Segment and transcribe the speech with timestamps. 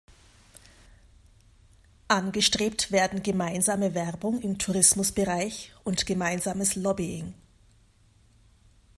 [2.07, 7.35] Angestrebt werden gemeinsame Werbung im Tourismusbereich und gemeinsames Lobbying.